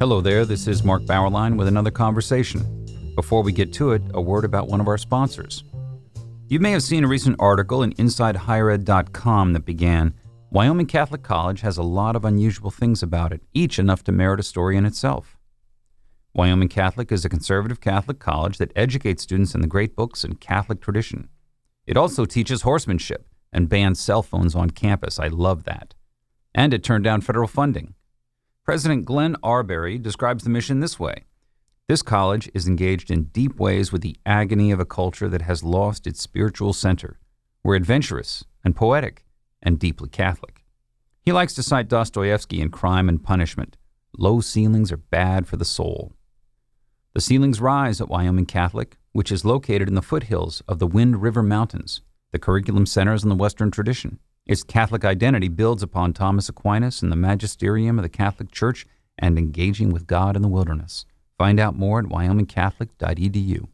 [0.00, 2.86] Hello there, this is Mark Bauerlein with another conversation.
[3.16, 5.62] Before we get to it, a word about one of our sponsors.
[6.50, 10.14] You may have seen a recent article in InsideHigherEd.com that began
[10.50, 14.40] Wyoming Catholic College has a lot of unusual things about it, each enough to merit
[14.40, 15.38] a story in itself.
[16.34, 20.40] Wyoming Catholic is a conservative Catholic college that educates students in the great books and
[20.40, 21.28] Catholic tradition.
[21.86, 25.20] It also teaches horsemanship and bans cell phones on campus.
[25.20, 25.94] I love that.
[26.52, 27.94] And it turned down federal funding.
[28.64, 31.26] President Glenn Arbery describes the mission this way
[31.90, 35.64] This college is engaged in deep ways with the agony of a culture that has
[35.64, 37.18] lost its spiritual center.
[37.64, 39.24] We're adventurous and poetic
[39.60, 40.64] and deeply Catholic.
[41.20, 43.76] He likes to cite Dostoevsky in Crime and Punishment.
[44.16, 46.12] Low ceilings are bad for the soul.
[47.14, 51.20] The ceilings rise at Wyoming Catholic, which is located in the foothills of the Wind
[51.20, 52.02] River Mountains.
[52.30, 54.20] The curriculum centers on the Western tradition.
[54.46, 58.86] Its Catholic identity builds upon Thomas Aquinas and the magisterium of the Catholic Church
[59.18, 61.04] and engaging with God in the wilderness.
[61.40, 63.66] Find out more at wyomingcatholic.edu.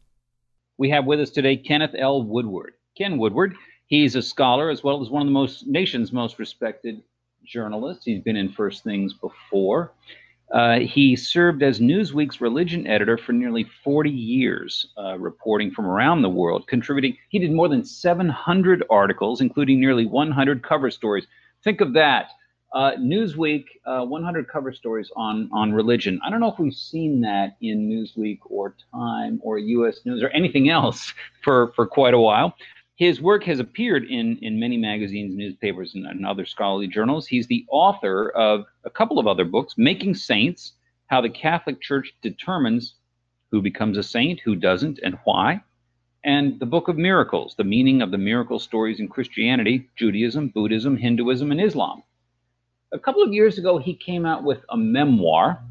[0.77, 2.23] We have with us today Kenneth L.
[2.23, 2.75] Woodward.
[2.97, 3.55] Ken Woodward,
[3.87, 7.03] he's a scholar as well as one of the most nation's most respected
[7.45, 8.05] journalists.
[8.05, 9.91] He's been in First Things before.
[10.49, 16.21] Uh, he served as Newsweek's religion editor for nearly 40 years, uh, reporting from around
[16.21, 17.17] the world, contributing.
[17.27, 21.27] He did more than 700 articles, including nearly 100 cover stories.
[21.65, 22.31] Think of that.
[22.73, 26.19] Uh, Newsweek, uh, 100 cover stories on, on religion.
[26.25, 29.99] I don't know if we've seen that in Newsweek or Time or U.S.
[30.05, 32.53] News or anything else for, for quite a while.
[32.97, 37.27] His work has appeared in, in many magazines, newspapers, and, and, other scholarly journals.
[37.27, 40.73] He's the author of a couple of other books Making Saints
[41.05, 42.95] How the Catholic Church Determines
[43.51, 45.61] Who Becomes a Saint, Who Doesn't, and Why.
[46.23, 50.97] And the Book of Miracles The Meaning of the Miracle Stories in Christianity, Judaism, Buddhism,
[50.97, 52.01] Hinduism, and Islam.
[52.93, 55.61] A couple of years ago, he came out with a memoir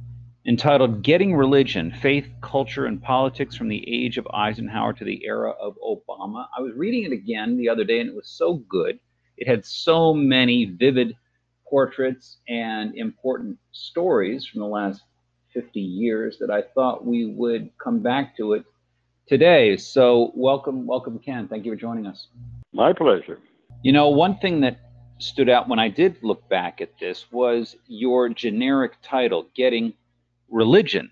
[0.46, 5.52] entitled Getting Religion Faith, Culture, and Politics from the Age of Eisenhower to the Era
[5.52, 6.44] of Obama.
[6.54, 8.98] I was reading it again the other day and it was so good.
[9.38, 11.16] It had so many vivid
[11.66, 15.00] portraits and important stories from the last
[15.54, 18.64] 50 years that I thought we would come back to it
[19.26, 19.78] today.
[19.78, 21.48] So, welcome, welcome, Ken.
[21.48, 22.28] Thank you for joining us.
[22.74, 23.38] My pleasure.
[23.82, 24.85] You know, one thing that
[25.18, 29.94] stood out when I did look back at this was your generic title, Getting
[30.48, 31.10] religion.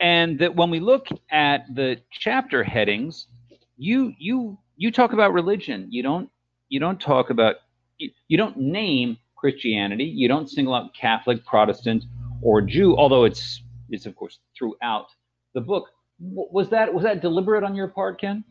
[0.00, 3.26] And that when we look at the chapter headings,
[3.76, 5.88] you you you talk about religion.
[5.90, 6.30] You don't
[6.68, 7.56] you don't talk about
[7.98, 10.04] you, you don't name Christianity.
[10.04, 12.04] You don't single out Catholic, Protestant,
[12.42, 15.08] or Jew, although it's it's of course throughout
[15.54, 15.88] the book.
[16.18, 18.44] Was that was that deliberate on your part, Ken?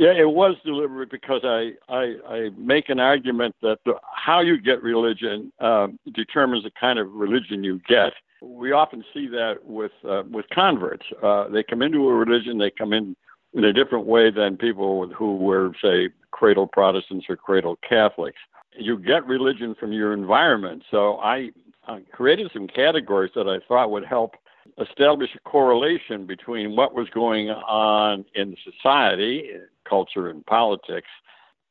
[0.00, 4.58] Yeah, it was deliberate because I I, I make an argument that the, how you
[4.58, 8.14] get religion uh, determines the kind of religion you get.
[8.40, 11.04] We often see that with uh, with converts.
[11.22, 13.14] Uh, they come into a religion, they come in
[13.52, 18.38] in a different way than people who were, say, cradle Protestants or cradle Catholics.
[18.78, 20.82] You get religion from your environment.
[20.90, 21.50] So I,
[21.86, 24.36] I created some categories that I thought would help
[24.80, 29.50] establish a correlation between what was going on in society,
[29.88, 31.08] culture, and politics,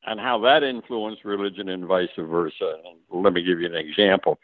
[0.05, 2.75] and how that influenced religion and vice versa.
[3.11, 4.39] Let me give you an example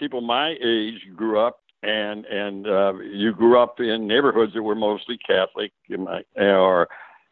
[0.00, 4.74] people my age grew up and and uh, you grew up in neighborhoods that were
[4.74, 5.72] mostly Catholic,
[6.36, 6.88] or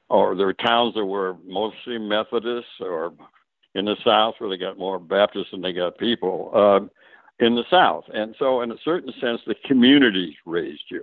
[0.08, 3.12] or there were towns that were mostly Methodist, or
[3.74, 6.80] in the South where they got more Baptists than they got people uh,
[7.40, 8.04] in the South.
[8.12, 11.02] And so, in a certain sense, the community raised you.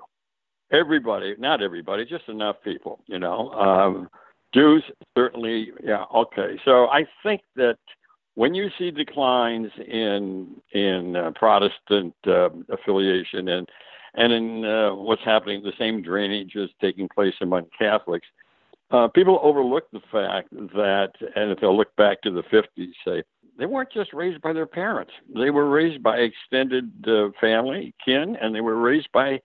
[0.72, 3.52] Everybody, not everybody, just enough people, you know.
[3.52, 4.10] Um,
[4.54, 4.84] Jews
[5.18, 6.60] certainly, yeah, okay.
[6.64, 7.78] So I think that
[8.36, 13.70] when you see declines in in uh, Protestant uh, affiliation and
[14.16, 18.28] and in uh, what's happening, the same drainage is taking place among Catholics.
[18.92, 23.24] Uh, people overlook the fact that, and if they'll look back to the 50s, say
[23.58, 28.36] they weren't just raised by their parents; they were raised by extended uh, family, kin,
[28.42, 29.42] and they were raised by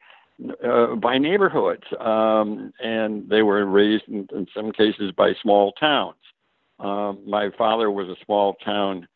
[0.64, 6.16] uh, by neighborhoods, um, and they were raised in, in some cases by small towns.
[6.78, 9.06] Uh, my father was a small town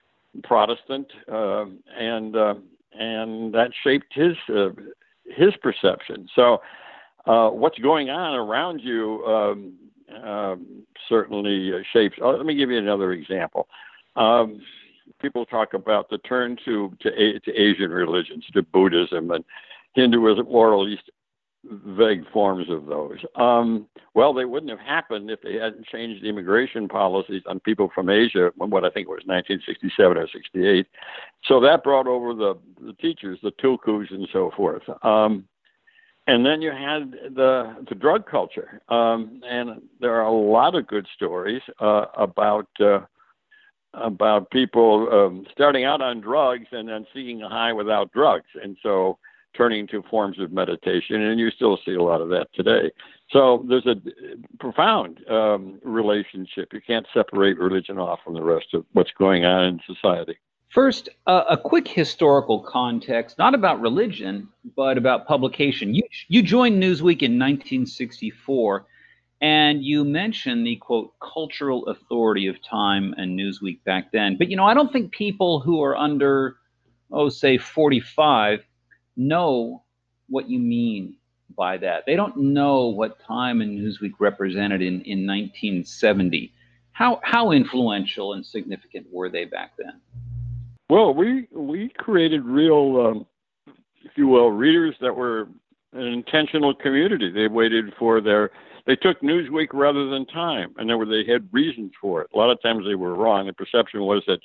[0.43, 1.65] Protestant, uh,
[1.99, 2.55] and uh,
[2.93, 4.71] and that shaped his uh,
[5.25, 6.29] his perception.
[6.35, 6.61] So,
[7.27, 9.73] uh, what's going on around you um,
[11.09, 12.17] certainly shapes.
[12.21, 13.69] Oh, let me give you another example.
[14.17, 14.61] Um,
[15.21, 19.45] people talk about the turn to to, to Asian religions, to Buddhism and
[19.95, 21.11] Hinduism, or at least
[21.71, 23.19] vague forms of those.
[23.37, 27.91] Um, well, they wouldn't have happened if they hadn't changed the immigration policies on people
[27.95, 30.87] from Asia, what I think was 1967 or 68.
[31.45, 34.83] So that brought over the, the teachers, the tulkus, and so forth.
[35.03, 35.45] Um,
[36.27, 40.87] and then you had the the drug culture, um, and there are a lot of
[40.87, 43.01] good stories uh, about uh,
[43.97, 48.77] about people um, starting out on drugs and then seeking a high without drugs, and
[48.83, 49.19] so
[49.57, 52.91] turning to forms of meditation, and you still see a lot of that today.
[53.31, 53.97] So there's a
[54.59, 56.73] profound um, relationship.
[56.73, 60.37] You can't separate religion off from the rest of what's going on in society.
[60.75, 65.95] First, uh, a quick historical context, not about religion, but about publication.
[65.95, 68.85] You, you joined Newsweek in 1964,
[69.45, 74.39] and you mentioned the quote, cultural authority of Time and Newsweek back then.
[74.39, 76.57] But, you know, I don't think people who are under,
[77.13, 78.65] oh, say 45
[79.19, 79.83] know
[80.31, 81.17] what you mean
[81.55, 82.05] by that.
[82.07, 86.51] They don't know what Time and Newsweek represented in, in 1970.
[86.93, 90.01] How, how influential and significant were they back then?
[90.89, 93.27] Well, we we created real, um,
[94.05, 95.49] if you will, readers that were
[95.95, 97.31] an intentional community.
[97.31, 98.51] They waited for their.
[98.87, 102.31] They took Newsweek rather than Time, and there were they had reasons for it.
[102.35, 103.47] A lot of times they were wrong.
[103.47, 104.41] The perception was that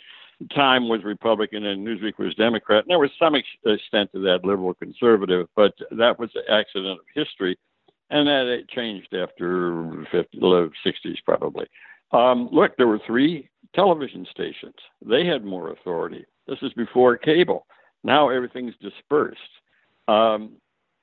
[0.56, 2.84] Time was Republican and Newsweek was Democrat.
[2.84, 7.06] And there was some extent to that liberal conservative, but that was an accident of
[7.14, 7.58] history,
[8.10, 11.68] and that it changed after 50, 60s probably.
[12.12, 14.76] Um, look, there were three television stations.
[15.06, 16.26] They had more authority.
[16.48, 17.68] This is before cable.
[18.04, 19.40] Now everything's dispersed.
[20.08, 20.54] Um,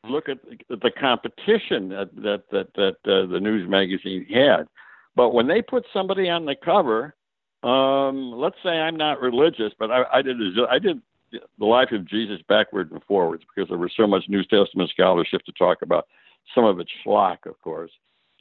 [0.09, 0.39] look at
[0.69, 4.67] the competition that that that, that uh, the news magazine had.
[5.15, 7.15] But when they put somebody on the cover,
[7.63, 10.37] um, let's say I'm not religious, but I, I did
[10.71, 11.01] I did
[11.33, 15.43] the life of Jesus backward and forwards because there was so much New Testament scholarship
[15.45, 16.07] to talk about.
[16.55, 17.91] Some of it schlock, of course,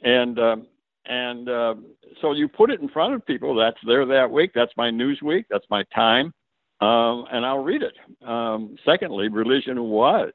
[0.02, 0.66] and um,
[1.06, 1.74] and uh,
[2.20, 3.54] so you put it in front of people.
[3.56, 4.52] That's there that week.
[4.54, 5.46] That's my news week.
[5.50, 6.32] That's my time,
[6.80, 7.94] um, and I'll read it.
[8.26, 10.32] Um, secondly, religion was.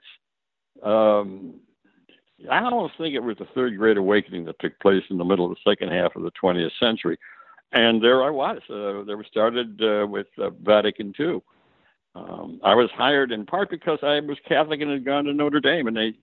[0.83, 1.55] Um,
[2.49, 5.45] I almost think it was the third great awakening that took place in the middle
[5.45, 7.17] of the second half of the 20th century,
[7.71, 8.59] and there I was.
[8.69, 11.41] Uh, there was started uh, with uh, Vatican II.
[12.15, 15.59] Um, I was hired in part because I was Catholic and had gone to Notre
[15.59, 16.13] Dame, and they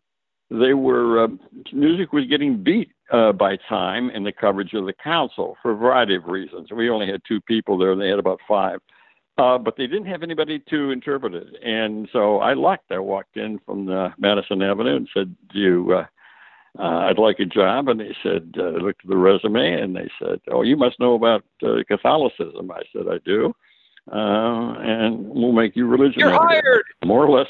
[0.50, 1.28] they were uh,
[1.72, 5.76] Newsweek was getting beat uh, by time in the coverage of the council for a
[5.76, 6.70] variety of reasons.
[6.72, 8.80] We only had two people there, and they had about five.
[9.38, 12.90] Uh, but they didn't have anybody to interpret it, and so I lucked.
[12.90, 16.06] I walked in from the Madison Avenue and said, "Do you, uh,
[16.76, 19.94] uh, I'd like a job." And they said, uh, "I looked at the resume, and
[19.94, 23.54] they said, "Oh, you must know about uh, Catholicism." I said, "I do."
[24.10, 26.18] Uh, and we'll make you religion.
[26.18, 26.84] You're hired.
[27.04, 27.46] More or less,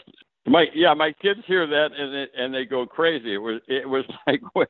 [0.49, 3.35] my yeah, my kids hear that and it, and they go crazy.
[3.35, 4.67] It was it was like when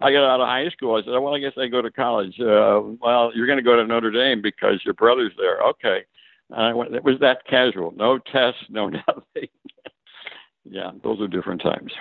[0.00, 0.96] I got out of high school.
[0.96, 2.38] I said, well, I guess I go to college.
[2.40, 5.60] Uh, well, you're going to go to Notre Dame because your brother's there.
[5.62, 6.04] Okay.
[6.50, 7.92] And I went, it was that casual.
[7.92, 9.48] No tests, no nothing.
[10.64, 11.92] yeah, those are different times.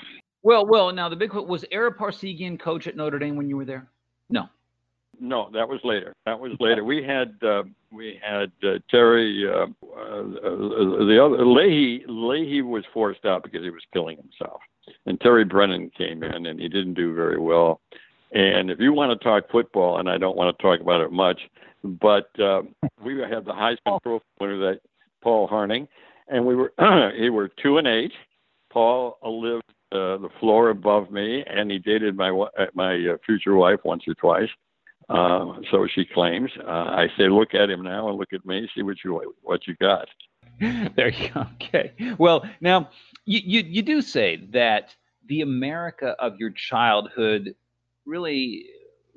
[0.41, 0.91] Well, well.
[0.91, 3.87] Now the big was Ara Parseghian coach at Notre Dame when you were there?
[4.29, 4.47] No.
[5.19, 6.15] No, that was later.
[6.25, 6.85] That was later.
[6.85, 9.45] We had uh, we had uh, Terry.
[9.45, 10.23] Uh, uh,
[11.05, 14.61] the other Leahy Leahy was forced out because he was killing himself,
[15.05, 17.81] and Terry Brennan came in and he didn't do very well.
[18.31, 21.11] And if you want to talk football, and I don't want to talk about it
[21.11, 21.41] much,
[21.83, 22.61] but uh,
[23.03, 24.81] we had the Heisman Trophy winner that
[25.21, 25.87] Paul Hornung,
[26.27, 26.73] and we were
[27.17, 28.13] he were two and eight.
[28.71, 32.31] Paul lived uh, the floor above me, and he dated my
[32.73, 34.49] my uh, future wife once or twice.
[35.09, 36.51] Uh, so she claims.
[36.63, 39.67] Uh, I say, look at him now and look at me, see what you what
[39.67, 40.07] you got.
[40.95, 41.45] There you go.
[41.53, 41.93] Okay.
[42.17, 42.89] Well, now
[43.25, 44.93] you, you you do say that
[45.27, 47.55] the America of your childhood
[48.05, 48.65] really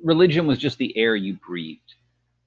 [0.03, 1.95] religion was just the air you breathed.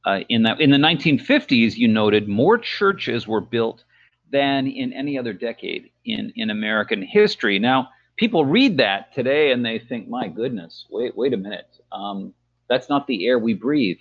[0.05, 3.83] Uh, in that in the 1950s, you noted more churches were built
[4.31, 7.57] than in any other decade in in American history.
[7.59, 12.33] Now, people read that today and they think, "My goodness, wait wait a minute." Um,
[12.69, 13.99] that's not the air we breathe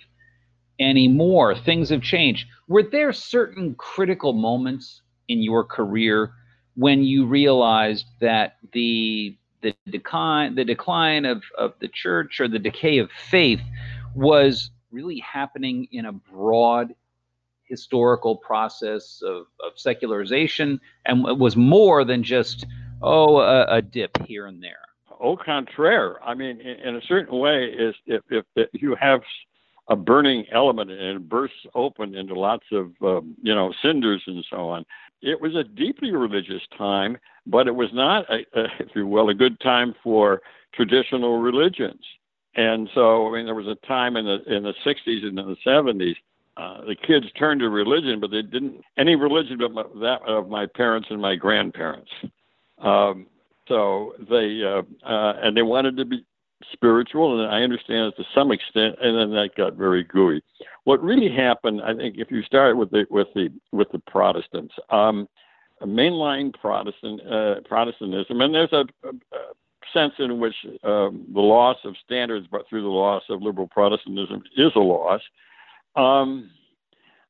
[0.79, 1.55] anymore.
[1.55, 2.47] Things have changed.
[2.67, 6.33] Were there certain critical moments in your career
[6.75, 12.59] when you realized that the the decline the decline of, of the church or the
[12.59, 13.61] decay of faith
[14.13, 16.95] was really happening in a broad
[17.65, 22.65] historical process of, of secularization and it was more than just
[23.01, 24.85] oh a, a dip here and there
[25.19, 26.23] au contraire.
[26.23, 29.21] I mean, in, in a certain way, is if, if, if you have
[29.87, 34.45] a burning element and it bursts open into lots of um, you know cinders and
[34.49, 34.85] so on.
[35.21, 39.29] It was a deeply religious time, but it was not, a, a, if you will,
[39.29, 40.41] a good time for
[40.73, 42.03] traditional religions.
[42.55, 45.45] And so, I mean, there was a time in the in the 60s and in
[45.47, 46.15] the 70s,
[46.57, 50.49] uh, the kids turned to religion, but they didn't any religion but my, that of
[50.49, 52.11] my parents and my grandparents.
[52.79, 53.27] Um,
[53.67, 56.25] so they uh, uh, and they wanted to be
[56.71, 60.41] spiritual, and I understand it to some extent, and then that got very gooey.
[60.85, 64.73] What really happened, I think, if you start with the with the with the Protestants,
[64.89, 65.27] um,
[65.83, 69.53] mainline Protestant uh, Protestantism, and there's a, a, a
[69.93, 74.43] sense in which um, the loss of standards, but through the loss of liberal Protestantism,
[74.57, 75.21] is a loss.
[75.95, 76.49] Um,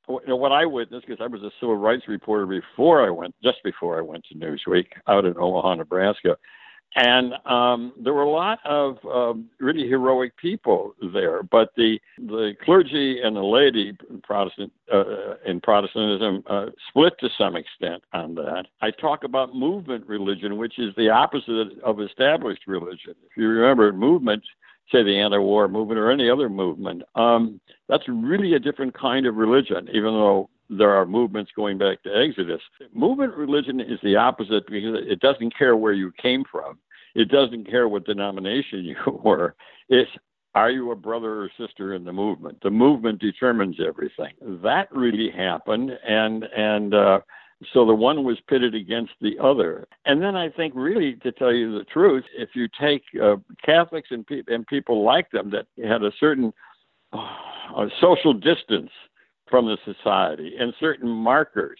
[0.07, 3.33] you know, what I witnessed, because I was a civil rights reporter before I went,
[3.43, 6.37] just before I went to Newsweek out in Omaha, Nebraska,
[6.95, 11.43] and um, there were a lot of um, really heroic people there.
[11.43, 17.55] But the the clergy and the laity Protestant uh, in Protestantism uh, split to some
[17.55, 18.67] extent on that.
[18.81, 23.15] I talk about movement religion, which is the opposite of established religion.
[23.29, 24.43] If you remember, movement,
[24.89, 27.59] say the anti-war movement or any other movement, um,
[27.89, 29.89] that's really a different kind of religion.
[29.89, 32.61] Even though there are movements going back to Exodus.
[32.93, 36.79] Movement religion is the opposite because it doesn't care where you came from.
[37.13, 39.55] It doesn't care what denomination you were.
[39.89, 40.11] It's
[40.55, 42.59] are you a brother or sister in the movement?
[42.63, 44.31] The movement determines everything.
[44.63, 47.19] That really happened, and and uh,
[47.73, 49.87] so the one was pitted against the other.
[50.05, 54.09] And then I think, really, to tell you the truth, if you take uh, Catholics
[54.11, 56.53] and, pe- and people like them that had a certain
[57.13, 58.91] uh, social distance
[59.47, 61.79] from the society and certain markers,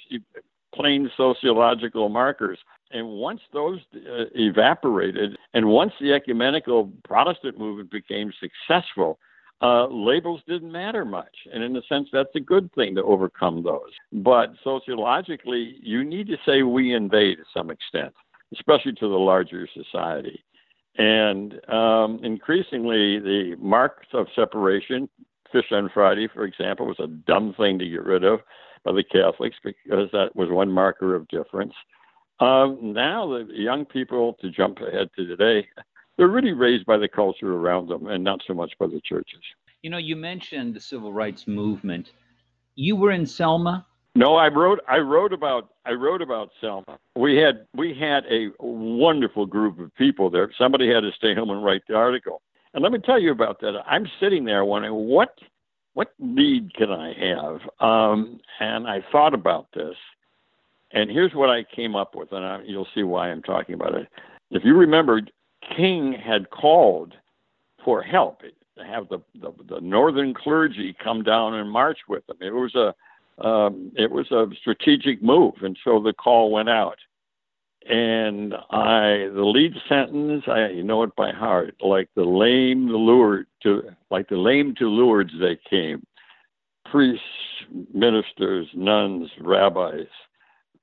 [0.74, 2.60] plain sociological markers.
[2.92, 9.20] And once those uh, evaporated, and once the ecumenical Protestant movement became successful,
[9.62, 11.36] uh, labels didn't matter much.
[11.52, 13.92] And in a sense, that's a good thing to overcome those.
[14.12, 18.14] But sociologically, you need to say we invade to some extent,
[18.54, 20.44] especially to the larger society.
[20.98, 25.10] And um, increasingly, the marks of separation,
[25.56, 28.42] Fish on Friday, for example, was a dumb thing to get rid of
[28.84, 31.74] by the Catholics because that was one marker of difference.
[32.42, 35.66] Um, now, the young people, to jump ahead to today,
[36.18, 39.40] they're really raised by the culture around them and not so much by the churches.
[39.82, 42.12] You know, you mentioned the civil rights movement.
[42.76, 43.86] You were in Selma.
[44.14, 44.82] No, I wrote.
[44.90, 45.70] I wrote about.
[45.86, 47.00] I wrote about Selma.
[47.16, 47.66] We had.
[47.74, 50.52] We had a wonderful group of people there.
[50.58, 52.42] Somebody had to stay home and write the article.
[52.76, 53.82] And let me tell you about that.
[53.88, 55.34] I'm sitting there wondering what
[55.94, 57.62] what need can I have?
[57.80, 59.96] Um, and I thought about this,
[60.92, 63.96] and here's what I came up with, and I, you'll see why I'm talking about
[63.96, 64.10] it.
[64.52, 65.22] If you remember,
[65.78, 67.14] King had called
[67.86, 72.38] for help to have the, the, the northern clergy come down and march with them.
[72.42, 72.94] It was a
[73.46, 76.98] um, it was a strategic move, and so the call went out.
[77.88, 81.76] And I, the lead sentence, I know it by heart.
[81.82, 86.04] Like the lame, the lured to, like the lame to Lourdes they came.
[86.90, 87.22] Priests,
[87.94, 90.08] ministers, nuns, rabbis,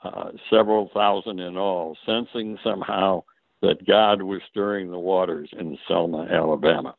[0.04, 3.24] uh, several thousand in all, sensing somehow
[3.62, 6.94] that God was stirring the waters in Selma, Alabama.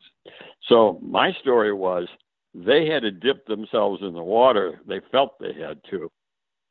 [0.68, 2.08] So my story was
[2.54, 4.80] they had to dip themselves in the water.
[4.86, 6.10] They felt they had to,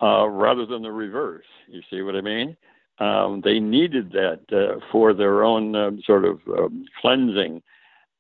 [0.01, 1.45] uh, rather than the reverse.
[1.67, 2.57] You see what I mean?
[2.99, 7.61] Um, they needed that uh, for their own um, sort of um, cleansing.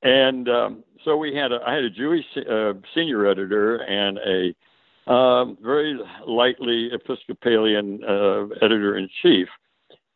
[0.01, 5.11] And um, so we had a, I had a Jewish uh, senior editor and a
[5.11, 9.47] um, very lightly Episcopalian uh, editor in chief.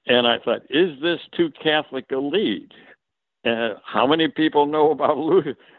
[0.07, 2.71] And I thought, is this too Catholic a lead?
[3.85, 5.17] How many people know about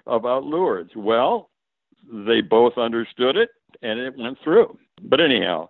[0.07, 0.93] about Lourdes?
[0.97, 1.51] Well,
[2.11, 3.51] they both understood it,
[3.83, 4.79] and it went through.
[5.03, 5.69] But anyhow,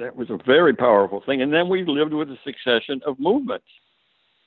[0.00, 1.42] that was a very powerful thing.
[1.42, 3.66] And then we lived with a succession of movements,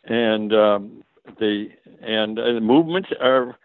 [0.06, 1.04] and um,
[1.40, 1.68] the
[2.02, 3.58] and uh, movements are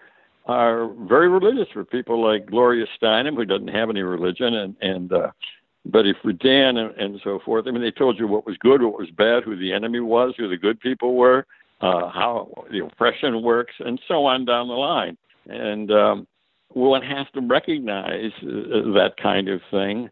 [0.47, 5.13] are very religious for people like Gloria Steinem, who doesn't have any religion, and and
[5.13, 5.31] uh,
[5.87, 7.67] Betty Friedan and, and so forth.
[7.67, 10.35] I mean, they told you what was good, what was bad, who the enemy was,
[10.37, 11.47] who the good people were,
[11.81, 15.17] uh, how the oppression works, and so on down the line.
[15.47, 16.27] And um,
[16.69, 20.09] one has to recognize uh, that kind of thing.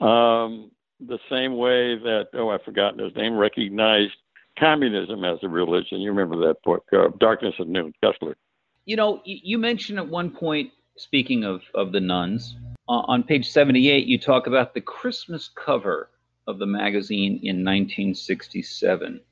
[0.00, 0.70] Um,
[1.06, 4.14] the same way that oh I've forgotten his name recognized
[4.58, 6.00] communism as a religion.
[6.00, 8.34] You remember that book, uh, Darkness at Noon, Koestler.
[8.86, 12.56] You know, you mentioned at one point, speaking of of the nuns,
[12.88, 16.10] uh, on page seventy eight, you talk about the Christmas cover
[16.46, 19.14] of the magazine in 1967.
[19.14, 19.22] It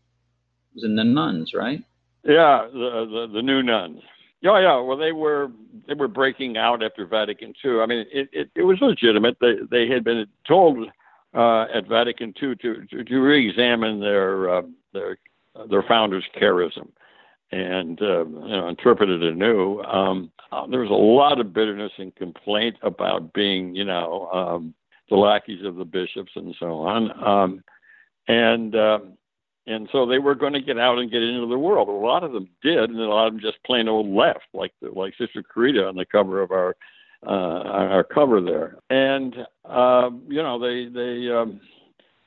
[0.75, 1.85] was in the nuns, right?
[2.25, 4.01] Yeah, the the, the new nuns.
[4.41, 4.81] Yeah, yeah.
[4.81, 5.51] Well, they were
[5.87, 7.81] they were breaking out after Vatican II.
[7.81, 9.37] I mean, it it, it was legitimate.
[9.41, 10.89] They they had been told
[11.35, 14.63] uh, at Vatican II to to, to re-examine their uh,
[14.93, 15.19] their
[15.69, 16.89] their founder's charism
[17.53, 19.81] and uh, you know, interpret it anew.
[19.83, 24.75] Um, uh, there was a lot of bitterness and complaint about being, you know, um,
[25.11, 27.25] the lackeys of the bishops and so on.
[27.25, 27.65] Um,
[28.29, 29.19] and um,
[29.67, 31.89] and so they were going to get out and get into the world.
[31.89, 34.73] A lot of them did, and a lot of them just plain old left, like
[34.81, 36.75] the, like Sister Corita on the cover of our
[37.27, 38.79] uh, our cover there.
[38.91, 41.61] And uh, you know, they they um,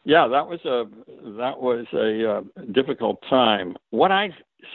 [0.03, 0.85] yeah, that was a
[1.37, 3.75] that was a uh, difficult time.
[3.89, 4.29] What I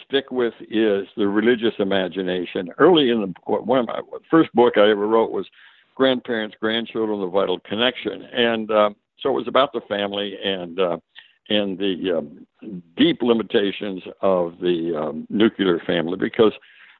[0.07, 2.71] stick with is the religious imagination.
[2.79, 4.01] Early in the one of my
[4.31, 5.47] first book I ever wrote was
[5.95, 10.99] grandparents, grandchildren, the vital connection, and uh, so it was about the family and uh,
[11.49, 12.47] and the um,
[12.97, 16.53] deep limitations of the um, nuclear family because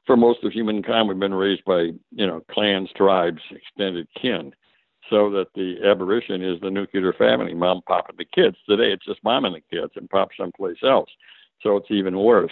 [0.05, 4.53] for most of humankind we've been raised by you know clans, tribes, extended kin.
[5.09, 8.55] So that the aberration is the nuclear family, mom, pop, and the kids.
[8.69, 11.09] Today it's just mom and the kids, and pop someplace else.
[11.61, 12.51] So it's even worse.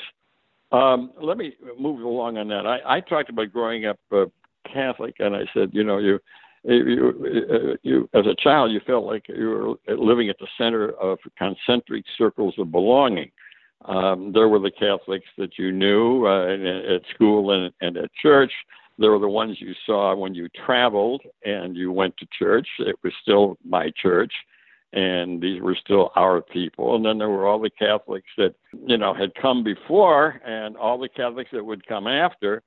[0.71, 2.65] Um, let me move along on that.
[2.65, 4.25] I, I talked about growing up uh,
[4.71, 6.19] Catholic, and I said, you know, you,
[6.63, 11.17] you, you, as a child, you felt like you were living at the center of
[11.37, 13.31] concentric circles of belonging.
[13.85, 18.51] Um, there were the Catholics that you knew uh, at school and, and at church.
[18.97, 22.67] There were the ones you saw when you traveled and you went to church.
[22.79, 24.33] It was still my church
[24.93, 26.95] and these were still our people.
[26.95, 28.55] And then there were all the Catholics that,
[28.87, 32.63] you know, had come before and all the Catholics that would come after.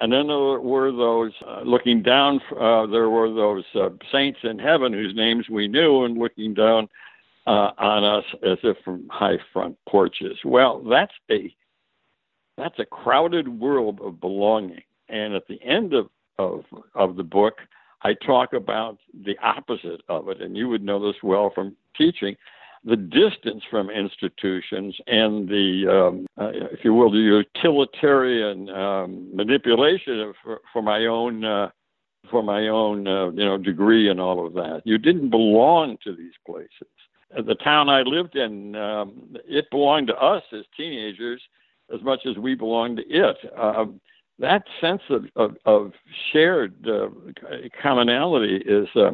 [0.00, 4.58] And then there were those uh, looking down, uh, there were those uh, saints in
[4.58, 6.88] heaven whose names we knew and looking down
[7.46, 10.38] uh, on us as if from high front porches.
[10.44, 11.54] Well, that's a
[12.56, 14.82] that's a crowded world of belonging.
[15.08, 16.08] And at the end of,
[16.38, 17.54] of, of the book,
[18.02, 22.36] I talk about the opposite of it, and you would know this well from teaching
[22.84, 30.20] the distance from institutions and the, um, uh, if you will, the utilitarian um, manipulation
[30.20, 31.44] of, for, for my own.
[31.44, 31.70] Uh,
[32.30, 34.82] for my own, uh, you know, degree and all of that.
[34.84, 36.88] You didn't belong to these places.
[37.36, 41.40] The town I lived in, um, it belonged to us as teenagers
[41.92, 43.36] as much as we belonged to it.
[43.56, 44.00] Um,
[44.38, 45.92] that sense of, of, of
[46.32, 47.08] shared uh,
[47.80, 49.12] commonality is uh,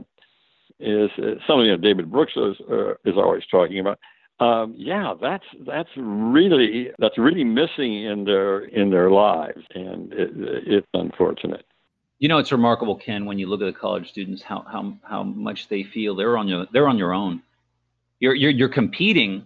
[0.80, 3.98] is uh, something that David Brooks is, uh, is always talking about.
[4.40, 10.30] Um, yeah, that's that's really that's really missing in their in their lives, and it,
[10.34, 11.66] it's unfortunate.
[12.20, 15.24] You know, it's remarkable, Ken, when you look at the college students, how how how
[15.24, 17.42] much they feel they're on your they're on your own.
[18.20, 19.44] You're you're you're competing.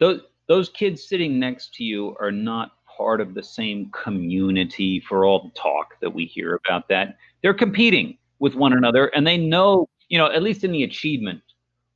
[0.00, 5.24] Those those kids sitting next to you are not part of the same community for
[5.24, 7.16] all the talk that we hear about that.
[7.42, 11.40] They're competing with one another, and they know, you know, at least in the achievement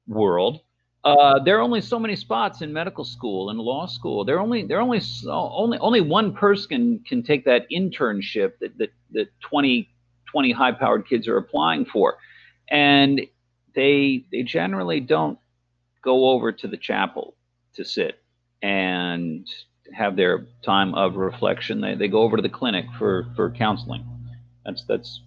[0.07, 0.61] world,
[1.05, 4.25] uh, there are only so many spots in medical school and law school.
[4.25, 7.71] There are only there are only so, only only one person can can take that
[7.71, 9.89] internship that that, that 20,
[10.33, 12.17] 20 high powered kids are applying for,
[12.71, 13.21] and
[13.77, 15.39] they they generally don't
[16.07, 17.35] go over to the chapel
[17.75, 18.23] to sit
[18.63, 19.47] and
[19.93, 21.81] have their time of reflection.
[21.81, 24.05] They, they go over to the clinic for, for counseling.
[24.65, 25.21] That's that's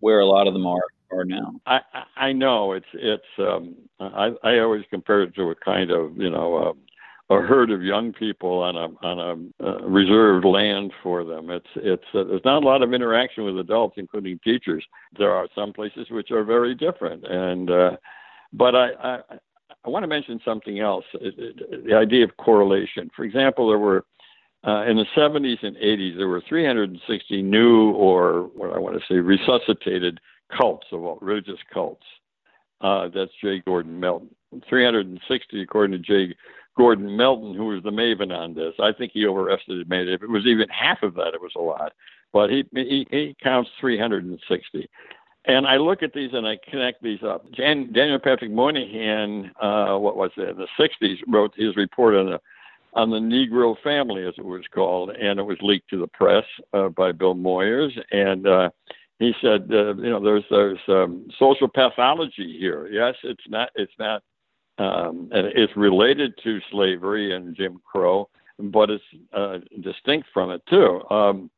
[0.00, 1.54] where a lot of them are are now.
[1.66, 1.80] I
[2.16, 6.30] I know it's it's um, I I always compare it to a kind of you
[6.30, 6.56] know
[7.30, 9.18] uh, a herd of young people on a on
[9.60, 11.50] a uh, reserved land for them.
[11.50, 14.84] It's it's uh, there's not a lot of interaction with adults, including teachers.
[15.18, 17.96] There are some places which are very different, and uh,
[18.52, 19.18] but I, I
[19.84, 23.10] I want to mention something else uh, uh, the idea of correlation.
[23.14, 24.04] For example, there were
[24.64, 29.02] uh, in the 70s and 80s, there were 360 new or what I want to
[29.12, 30.20] say resuscitated
[30.56, 32.04] cults of all, religious cults.
[32.80, 33.60] Uh, that's J.
[33.64, 34.30] Gordon Melton.
[34.68, 36.34] 360, according to J.
[36.76, 38.74] Gordon Melton, who was the maven on this.
[38.80, 40.14] I think he overestimated it.
[40.14, 41.92] If it was even half of that, it was a lot.
[42.32, 44.88] But he, he, he counts 360.
[45.44, 47.50] And I look at these and I connect these up.
[47.52, 52.26] Jan, Daniel Patrick Moynihan, uh, what was it, in the 60s, wrote his report on
[52.26, 52.40] the
[52.94, 56.44] on the Negro family, as it was called, and it was leaked to the press
[56.74, 57.98] uh, by Bill Moyers.
[58.10, 58.68] And uh,
[59.18, 62.88] he said, uh, you know, there's there's um, social pathology here.
[62.88, 64.22] Yes, it's not it's not
[64.78, 68.28] um, it's related to slavery and Jim Crow,
[68.58, 71.02] but it's uh, distinct from it too.
[71.10, 71.50] Um,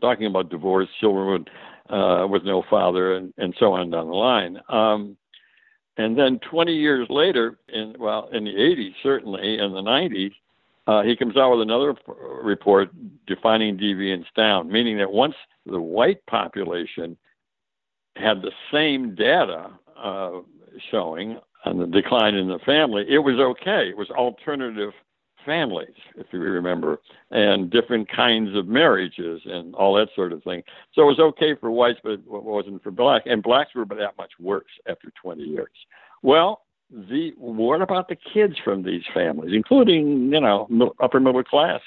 [0.00, 1.44] talking about divorce, children
[1.90, 4.58] uh, with no father, and, and so on down the line.
[4.68, 5.16] Um,
[5.96, 10.32] and then 20 years later, in well, in the 80s certainly, in the 90s,
[10.86, 11.94] uh, he comes out with another
[12.42, 12.90] report
[13.26, 15.34] defining deviance down, meaning that once
[15.66, 17.16] the white population
[18.16, 20.40] had the same data uh,
[20.90, 23.88] showing on the decline in the family, it was okay.
[23.88, 24.92] It was alternative
[25.48, 30.62] families, if you remember, and different kinds of marriages and all that sort of thing.
[30.94, 33.24] So it was okay for whites, but it wasn't for blacks.
[33.26, 35.70] And blacks were that much worse after 20 years.
[36.22, 41.80] Well, the what about the kids from these families, including you know upper middle class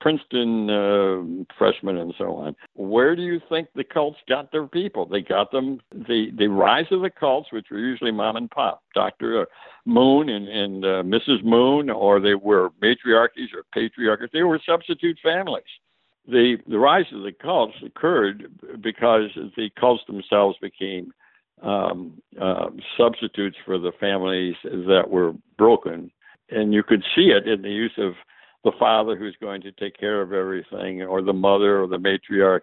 [0.00, 2.56] Princeton uh, freshmen and so on.
[2.74, 5.06] Where do you think the cults got their people?
[5.06, 8.82] They got them the the rise of the cults, which were usually mom and pop,
[8.94, 9.44] Doctor uh,
[9.84, 11.44] Moon and and uh, Mrs.
[11.44, 14.30] Moon, or they were matriarchies or patriarchies.
[14.32, 15.62] They were substitute families.
[16.26, 21.12] The the rise of the cults occurred because the cults themselves became
[21.62, 26.10] um, uh, substitutes for the families that were broken,
[26.48, 28.14] and you could see it in the use of
[28.64, 32.60] the father who's going to take care of everything, or the mother or the matriarch.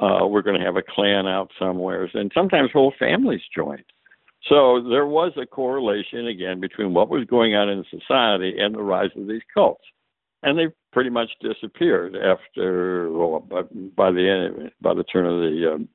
[0.00, 3.84] Uh, we're going to have a clan out somewhere, and sometimes whole families joined.
[4.48, 8.82] So there was a correlation again between what was going on in society and the
[8.82, 9.84] rise of these cults,
[10.42, 13.40] and they pretty much disappeared after well,
[13.96, 15.88] by the end by the turn of the um,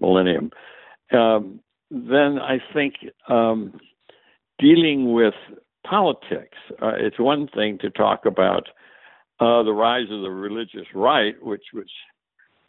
[0.00, 0.50] millennium.
[1.12, 2.94] Um, then I think
[3.28, 3.80] um,
[4.60, 5.34] dealing with
[5.90, 6.56] politics.
[6.80, 8.68] Uh, it's one thing to talk about
[9.40, 11.88] uh, the rise of the religious right, which was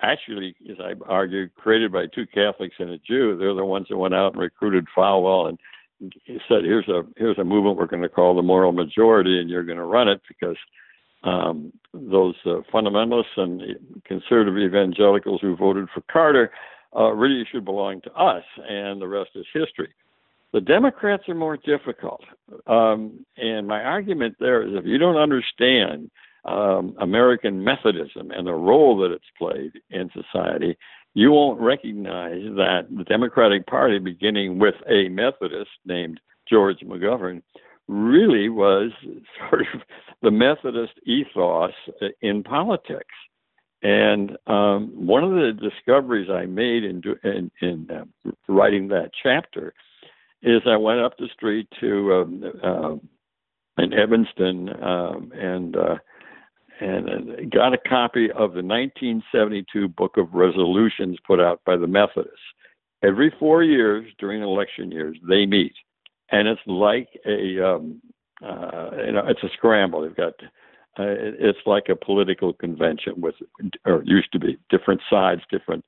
[0.02, 3.38] actually, as I argued, created by two Catholics and a Jew.
[3.38, 5.60] They're the ones that went out and recruited Falwell and
[6.50, 9.64] said, "Here's a here's a movement we're going to call the moral majority, and you're
[9.64, 10.58] going to run it because."
[11.24, 13.62] Um, those uh, fundamentalists and
[14.06, 16.50] conservative evangelicals who voted for Carter
[16.96, 19.94] uh, really should belong to us, and the rest is history.
[20.54, 22.22] The Democrats are more difficult.
[22.68, 26.12] Um, and my argument there is if you don't understand
[26.46, 30.78] um, American Methodism and the role that it's played in society,
[31.14, 37.42] you won't recognize that the Democratic Party, beginning with a Methodist named George McGovern,
[37.88, 38.92] really was
[39.50, 39.82] sort of
[40.22, 41.72] the Methodist ethos
[42.22, 43.16] in politics.
[43.84, 49.74] And um, one of the discoveries I made in, in, in uh, writing that chapter
[50.44, 55.96] is I went up the street to um, uh, in Evanston um, and uh,
[56.80, 62.40] and got a copy of the 1972 Book of Resolutions put out by the Methodists.
[63.04, 65.74] Every four years during election years, they meet,
[66.32, 68.02] and it's like a um,
[68.44, 70.02] uh, you know it's a scramble.
[70.02, 70.34] They've got
[71.00, 71.06] uh,
[71.40, 73.36] it's like a political convention with,
[73.86, 75.86] or used to be, different sides, different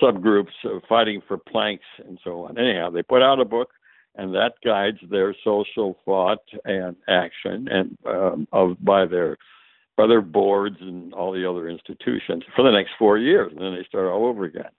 [0.00, 2.56] subgroups uh, fighting for planks and so on.
[2.56, 3.70] Anyhow, they put out a book,
[4.16, 9.36] and that guides their social thought and action, and um, of by their
[9.96, 13.74] by their boards and all the other institutions for the next four years, and then
[13.74, 14.70] they start all over again.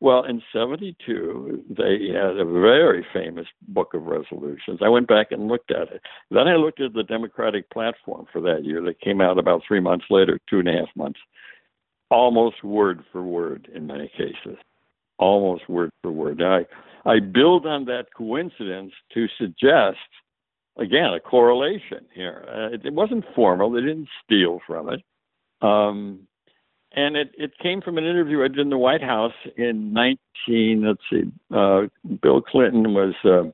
[0.00, 4.80] Well, in 72, they had a very famous book of resolutions.
[4.84, 6.02] I went back and looked at it.
[6.30, 9.80] Then I looked at the Democratic platform for that year that came out about three
[9.80, 11.18] months later, two and a half months,
[12.10, 14.58] almost word for word in many cases.
[15.18, 16.42] Almost word for word.
[16.42, 16.66] I,
[17.06, 19.98] I build on that coincidence to suggest
[20.78, 22.44] again, a correlation here.
[22.48, 25.02] Uh, it, it, wasn't formal; they didn't steal from it,
[25.62, 26.20] um,
[26.92, 30.84] and it it came from an interview I did in the White House in 19.
[30.86, 31.82] Let's see, uh,
[32.22, 33.14] Bill Clinton was.
[33.24, 33.50] Uh,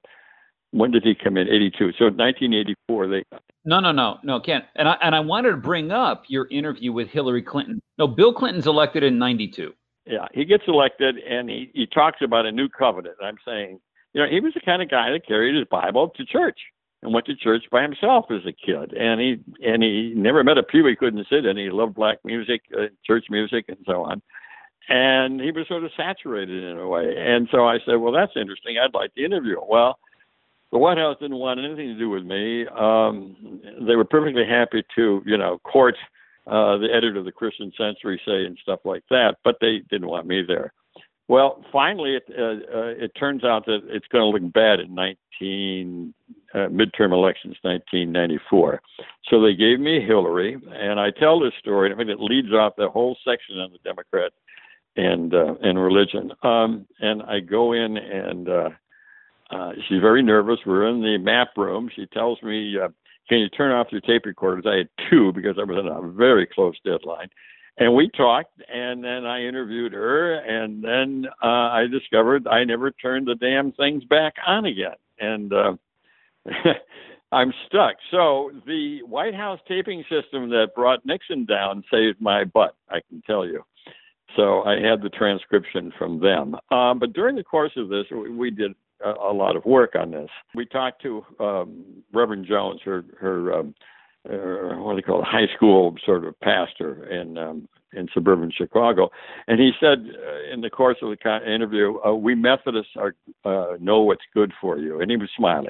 [0.74, 1.48] when did he come in?
[1.48, 1.92] 82.
[1.98, 3.08] So 1984.
[3.08, 3.24] They.
[3.66, 4.62] No, no, no, no, Ken.
[4.74, 7.80] And I and I wanted to bring up your interview with Hillary Clinton.
[7.98, 9.74] No, Bill Clinton's elected in 92.
[10.06, 13.16] Yeah, he gets elected and he he talks about a new covenant.
[13.22, 13.80] I'm saying,
[14.12, 16.58] you know, he was the kind of guy that carried his Bible to church
[17.02, 18.94] and went to church by himself as a kid.
[18.94, 21.56] And he and he never met a pew he couldn't sit in.
[21.56, 24.22] He loved black music, uh, church music, and so on.
[24.88, 27.14] And he was sort of saturated in a way.
[27.16, 28.78] And so I said, "Well, that's interesting.
[28.78, 29.98] I'd like to interview him." Well,
[30.72, 32.66] the White House didn't want anything to do with me.
[32.66, 35.96] Um, they were perfectly happy to, you know, court
[36.46, 40.08] uh, the editor of the Christian Century, say, and stuff like that, but they didn't
[40.08, 40.72] want me there.
[41.28, 44.94] Well, finally, it uh, uh, it turns out that it's going to look bad in
[44.94, 46.12] 19
[46.52, 48.82] uh, midterm elections, 1994.
[49.30, 51.90] So they gave me Hillary, and I tell this story.
[51.90, 54.32] And I mean, it leads off the whole section on the Democrat
[54.96, 56.32] and uh, and religion.
[56.42, 58.68] Um, and I go in, and uh,
[59.50, 60.58] uh, she's very nervous.
[60.66, 61.88] We're in the map room.
[61.94, 62.88] She tells me, uh,
[63.28, 66.12] "Can you turn off your tape recorders?" I had two because I was on a
[66.12, 67.28] very close deadline
[67.78, 72.90] and we talked and then i interviewed her and then uh i discovered i never
[72.90, 75.72] turned the damn things back on again and uh
[77.32, 77.96] I'm stuck.
[78.10, 83.22] So the White House taping system that brought Nixon down saved my butt, I can
[83.26, 83.64] tell you.
[84.36, 86.56] So I had the transcription from them.
[86.70, 88.72] Um, but during the course of this, we, we did
[89.04, 90.30] a, a, lot of work on this.
[90.54, 93.74] We talked to um, Reverend Jones, her her um,
[94.28, 98.50] uh, what do you call it, high school sort of pastor in um, in suburban
[98.56, 99.10] Chicago,
[99.46, 103.76] and he said uh, in the course of the interview, uh, "We Methodists are uh,
[103.80, 105.68] know what's good for you," and he was smiling.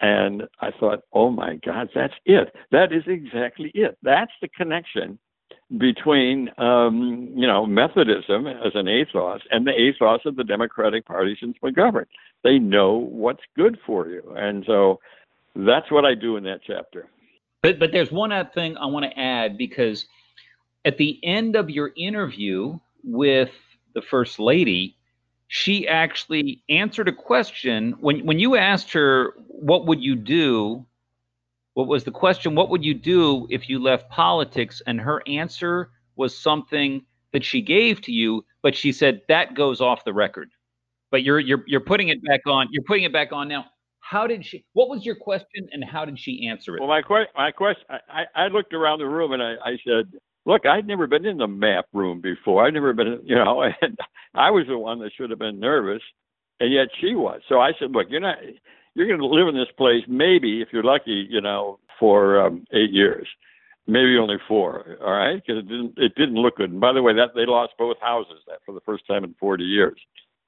[0.00, 2.54] And I thought, oh my God, that's it.
[2.70, 3.98] That is exactly it.
[4.02, 5.18] That's the connection
[5.76, 11.36] between, um, you know, Methodism as an ethos and the ethos of the Democratic Party
[11.38, 12.06] since McGovern.
[12.42, 14.22] They know what's good for you.
[14.36, 15.00] And so
[15.54, 17.08] that's what I do in that chapter.
[17.62, 20.06] But, but there's one other thing I want to add because
[20.84, 23.50] at the end of your interview with
[23.94, 24.96] the First Lady,
[25.48, 30.84] she actually answered a question when when you asked her what would you do
[31.78, 35.92] what was the question what would you do if you left politics and her answer
[36.16, 37.00] was something
[37.32, 40.50] that she gave to you but she said that goes off the record
[41.12, 43.64] but you're you're you're putting it back on you're putting it back on now
[44.00, 47.00] how did she what was your question and how did she answer it well my
[47.00, 50.10] question my question I, I looked around the room and I, I said
[50.46, 52.66] look, I'd never been in the map room before.
[52.66, 53.98] I'd never been, you know, and
[54.34, 56.02] I was the one that should have been nervous,
[56.58, 57.42] and yet she was.
[57.48, 58.38] So I said, look, you're not,
[58.98, 62.64] you're going to live in this place maybe if you're lucky, you know, for um,
[62.72, 63.26] eight years,
[63.86, 64.96] maybe only four.
[65.00, 66.70] All right, because it didn't, it didn't look good.
[66.70, 69.34] And by the way, that they lost both houses that for the first time in
[69.38, 69.98] 40 years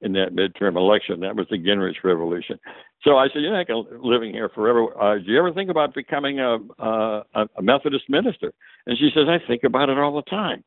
[0.01, 1.19] in that midterm election.
[1.19, 2.59] That was the Gingrich Revolution.
[3.03, 4.87] So I said, "You're not going to living here forever.
[4.99, 7.23] Uh, do you ever think about becoming a, a,
[7.57, 8.53] a Methodist minister?"
[8.87, 10.63] And she says, "I think about it all the time."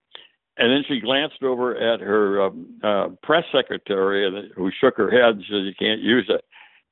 [0.56, 5.36] And then she glanced over at her um, uh, press secretary, who shook her head
[5.36, 6.44] and said, "You can't use it."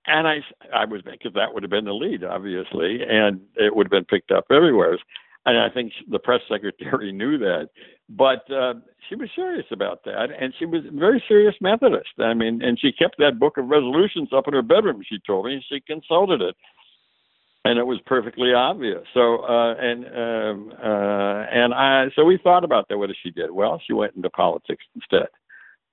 [0.07, 0.39] And I,
[0.75, 4.05] I was because that would have been the lead, obviously, and it would have been
[4.05, 4.99] picked up everywhere.
[5.47, 7.69] And I think the press secretary knew that.
[8.09, 8.75] But uh,
[9.09, 12.11] she was serious about that, and she was a very serious Methodist.
[12.19, 15.03] I mean, and she kept that book of resolutions up in her bedroom.
[15.09, 16.57] She told me she consulted it,
[17.65, 19.03] and it was perfectly obvious.
[19.15, 22.99] So, uh, and um, uh, and I, so we thought about that.
[22.99, 23.51] What did she did?
[23.51, 25.29] Well, she went into politics instead.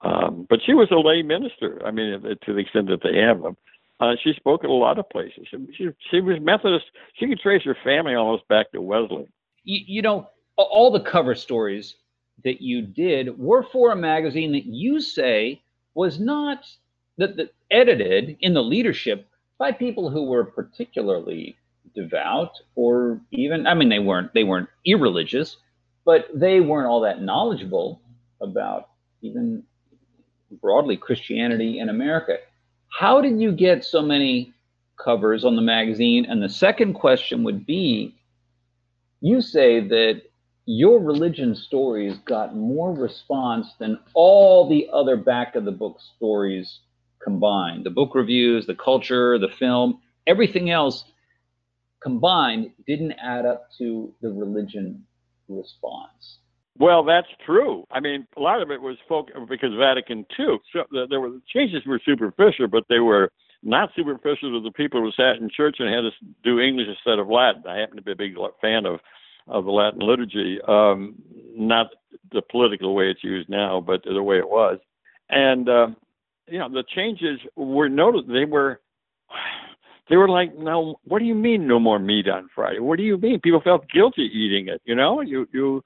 [0.02, 1.82] Um, but she was a lay minister.
[1.86, 3.58] I mean, to the extent that they have them.
[4.00, 5.48] Uh, she spoke at a lot of places.
[5.76, 6.86] She, she was Methodist.
[7.16, 9.28] She could trace her family almost back to Wesley.
[9.64, 11.96] You, you know, all the cover stories
[12.44, 15.62] that you did were for a magazine that you say
[15.94, 16.66] was not
[17.18, 21.58] that, that edited in the leadership by people who were particularly
[21.96, 25.58] devout or even I mean they weren't they weren't irreligious,
[26.06, 28.02] but they weren't all that knowledgeable
[28.42, 28.90] about
[29.22, 29.64] even
[30.62, 32.38] broadly Christianity in America.
[32.90, 34.54] How did you get so many
[34.98, 36.26] covers on the magazine?
[36.26, 38.16] And the second question would be
[39.22, 40.24] you say that
[40.66, 46.80] your religion stories got more response than all the other back of the book stories
[47.24, 51.06] combined the book reviews, the culture, the film, everything else
[52.02, 55.06] combined didn't add up to the religion
[55.48, 56.39] response.
[56.80, 57.86] Well, that's true.
[57.92, 60.58] I mean, a lot of it was folk because Vatican II.
[60.74, 65.12] So there were changes were superficial, but they were not superficial to the people who
[65.12, 66.12] sat in church and had to
[66.44, 67.64] do English instead of Latin.
[67.68, 69.00] I happen to be a big fan of
[69.48, 71.16] of the Latin liturgy, um,
[71.56, 71.88] not
[72.32, 74.78] the political way it's used now, but the way it was.
[75.30, 75.88] And uh,
[76.48, 78.28] you know, the changes were noted.
[78.28, 78.80] They were
[80.10, 82.80] they were like, no, what do you mean no more meat on Friday?
[82.80, 83.42] What do you mean?
[83.42, 84.82] People felt guilty eating it.
[84.86, 85.84] You know, you you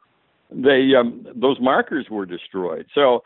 [0.54, 2.86] they um, those markers were destroyed.
[2.94, 3.24] So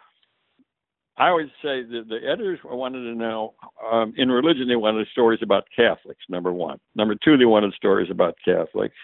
[1.18, 3.56] I always say that the editors wanted to know
[3.92, 6.24] um, in religion they wanted stories about Catholics.
[6.30, 6.80] Number one.
[6.96, 8.96] Number two, they wanted stories about Catholics.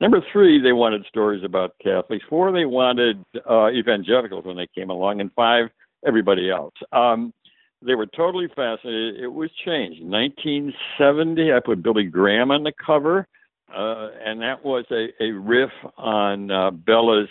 [0.00, 2.24] Number three, they wanted stories about Catholics.
[2.28, 5.66] Four, they wanted uh, evangelicals when they came along, and five,
[6.06, 6.74] everybody else.
[6.92, 7.32] Um,
[7.84, 9.20] they were totally fascinated.
[9.20, 10.02] It was changed.
[10.02, 13.26] 1970, I put Billy Graham on the cover,
[13.76, 17.28] uh, and that was a, a riff on uh, Bellah's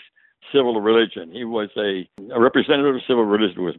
[0.53, 1.31] civil religion.
[1.31, 3.75] He was a, a representative of civil religion was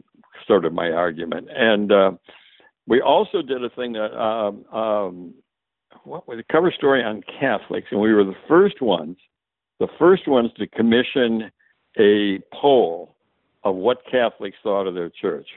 [0.47, 1.49] sort of my argument.
[1.51, 2.11] And uh,
[2.87, 5.33] we also did a thing that um, um,
[6.03, 9.17] what was a cover story on Catholics, and we were the first ones,
[9.79, 11.51] the first ones to commission
[11.99, 13.15] a poll
[13.63, 15.47] of what Catholics thought of their church.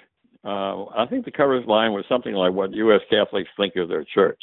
[0.44, 3.02] Uh, I think the cover line was something like what U.S.
[3.10, 4.40] Catholics think of their church.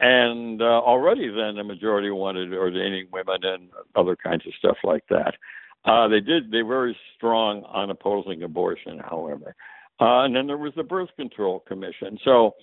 [0.00, 5.04] And uh, already then, the majority wanted ordaining women and other kinds of stuff like
[5.08, 5.34] that.
[5.84, 6.50] Uh, they did.
[6.50, 9.54] They were very strong on opposing abortion, however.
[10.00, 12.18] Uh, and then there was the Birth Control Commission.
[12.24, 12.54] So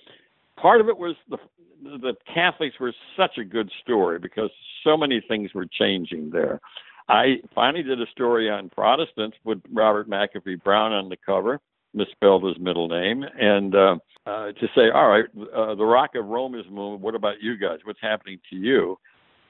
[0.56, 1.38] part of it was the
[1.82, 4.50] the Catholics were such a good story because
[4.84, 6.60] so many things were changing there.
[7.08, 11.60] I finally did a story on Protestants with Robert McAfee Brown on the cover,
[11.92, 16.26] misspelled his middle name, and uh, uh, to say, all right, uh, the Rock of
[16.26, 17.02] Rome is moved.
[17.02, 17.80] What about you guys?
[17.82, 18.98] What's happening to you?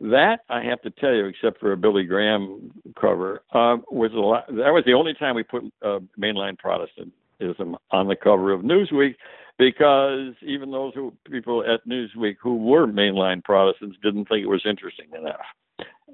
[0.03, 4.17] That I have to tell you, except for a Billy Graham cover, uh, was a
[4.17, 4.49] lot.
[4.49, 9.15] That was the only time we put uh, mainline Protestantism on the cover of Newsweek,
[9.59, 14.67] because even those who, people at Newsweek who were mainline Protestants didn't think it was
[14.67, 15.47] interesting enough,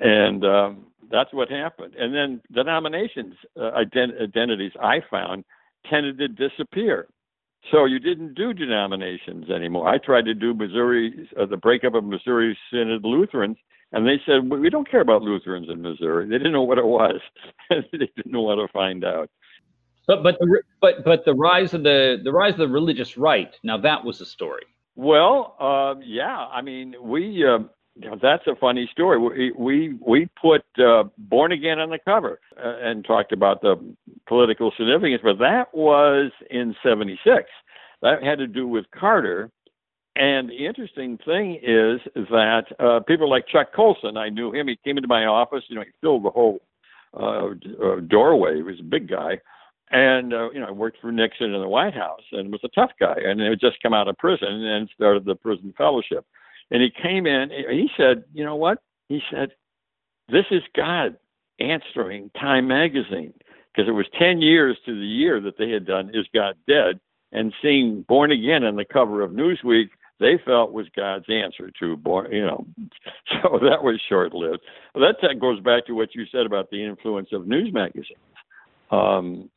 [0.00, 1.94] and um, that's what happened.
[1.94, 5.44] And then denominations uh, ident- identities I found
[5.88, 7.08] tended to disappear.
[7.72, 9.88] So you didn't do denominations anymore.
[9.88, 13.56] I tried to do Missouri, uh, the breakup of Missouri Synod Lutherans,
[13.92, 16.26] and they said we don't care about Lutherans in Missouri.
[16.26, 17.20] They didn't know what it was.
[17.70, 19.30] they didn't know how to find out.
[20.06, 23.54] But but the, but but the rise of the the rise of the religious right.
[23.62, 24.64] Now that was a story.
[24.96, 26.46] Well, uh, yeah.
[26.50, 27.58] I mean, we uh,
[28.20, 29.18] that's a funny story.
[29.18, 33.76] We we we put uh, "Born Again" on the cover uh, and talked about the
[34.26, 37.44] political significance, but that was in '76.
[38.02, 39.50] That had to do with Carter.
[40.18, 44.66] And the interesting thing is that uh, people like Chuck Colson, I knew him.
[44.66, 45.62] He came into my office.
[45.68, 46.58] You know, he filled the whole
[47.16, 47.50] uh,
[47.80, 48.56] uh, doorway.
[48.56, 49.38] He was a big guy.
[49.92, 52.68] And uh, you know, I worked for Nixon in the White House, and was a
[52.68, 53.14] tough guy.
[53.24, 56.26] And he had just come out of prison and started the prison fellowship.
[56.72, 57.50] And he came in.
[57.50, 58.78] He said, "You know what?"
[59.08, 59.52] He said,
[60.28, 61.16] "This is God
[61.60, 63.32] answering Time Magazine
[63.72, 66.98] because it was ten years to the year that they had done Is God Dead?"
[67.30, 71.96] And seeing Born Again on the cover of Newsweek, they felt was God's answer to
[71.96, 72.32] born.
[72.32, 72.66] You know,
[73.42, 74.60] so that was short lived.
[74.94, 78.18] That goes back to what you said about the influence of news magazines.
[78.90, 79.50] Um,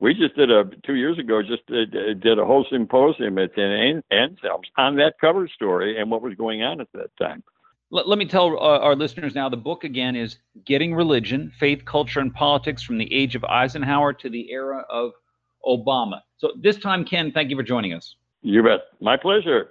[0.00, 1.90] we just did a two years ago just did,
[2.20, 6.80] did a whole symposium at Anselm's on that cover story and what was going on
[6.80, 7.42] at that time.
[7.90, 11.84] Let, let me tell uh, our listeners now the book again is Getting Religion, Faith,
[11.84, 15.12] Culture, and Politics from the Age of Eisenhower to the Era of
[15.66, 16.20] Obama.
[16.36, 18.14] So this time, Ken, thank you for joining us.
[18.42, 18.80] You bet.
[19.00, 19.70] My pleasure.